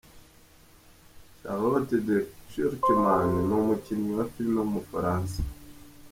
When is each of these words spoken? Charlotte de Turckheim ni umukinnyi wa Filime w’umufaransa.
Charlotte 1.41 1.95
de 2.07 2.17
Turckheim 2.49 3.31
ni 3.47 3.53
umukinnyi 3.61 4.11
wa 4.17 4.25
Filime 4.33 4.59
w’umufaransa. 4.61 5.39